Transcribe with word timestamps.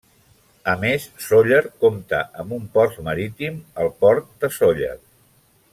A 0.71 0.73
més, 0.83 1.03
Sóller 1.25 1.59
compta 1.85 2.23
amb 2.45 2.57
un 2.59 2.65
port 2.79 2.97
marítim, 3.09 3.61
el 3.85 3.95
port 4.03 4.33
de 4.47 4.51
Sóller. 4.57 4.97